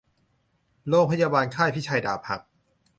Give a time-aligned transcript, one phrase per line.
[0.87, 2.41] โรงพยาบาลค่ายพิชัยดาบหัก